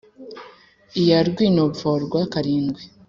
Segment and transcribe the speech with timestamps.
[1.01, 2.83] Iya rwinopforwa karindwi,